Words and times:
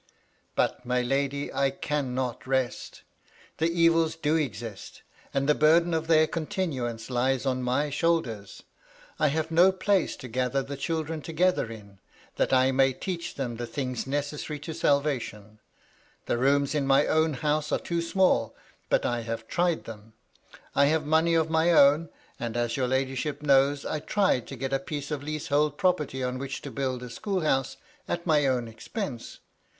"But, 0.55 0.83
my 0.83 1.03
lady, 1.03 1.53
I 1.53 1.69
cannot 1.69 2.47
rest 2.47 3.03
The 3.59 3.69
evils 3.69 4.15
do 4.15 4.35
exist, 4.35 5.03
and 5.31 5.47
the 5.47 5.53
burden 5.53 5.93
of 5.93 6.07
their 6.07 6.25
continuance 6.25 7.11
lies 7.11 7.45
on 7.45 7.61
my 7.61 7.91
shoulders. 7.91 8.63
I 9.19 9.27
have 9.27 9.51
no 9.51 9.71
place 9.71 10.15
to 10.15 10.27
gather 10.27 10.63
the 10.63 10.75
children 10.75 11.21
together 11.21 11.69
in, 11.71 11.99
that 12.37 12.51
I 12.51 12.71
may 12.71 12.93
teach 12.93 13.35
them 13.35 13.57
the 13.57 13.67
things 13.67 14.07
necessary 14.07 14.57
to 14.61 14.73
salvation. 14.73 15.59
The 16.25 16.39
rooms 16.39 16.73
in 16.73 16.87
my 16.87 17.05
own 17.05 17.33
house 17.35 17.71
are 17.71 17.77
too 17.77 18.01
small; 18.01 18.55
but 18.89 19.05
I 19.05 19.21
have 19.21 19.47
tried 19.47 19.83
them. 19.83 20.13
I 20.73 20.85
have 20.85 21.05
money 21.05 21.35
of 21.35 21.51
my 21.51 21.71
own; 21.71 22.09
and, 22.39 22.57
as 22.57 22.75
your 22.75 22.87
ladyship 22.87 23.43
knows, 23.43 23.85
I 23.85 23.99
tried 23.99 24.47
to 24.47 24.55
get 24.55 24.73
a 24.73 24.79
piece 24.79 25.11
of 25.11 25.21
leasehold 25.21 25.77
property 25.77 26.23
on 26.23 26.39
which 26.39 26.63
to 26.63 26.71
build 26.71 27.03
a 27.03 27.09
school 27.11 27.41
house 27.41 27.77
at 28.07 28.25
my 28.25 28.47
own 28.47 28.67
expense. 28.67 29.37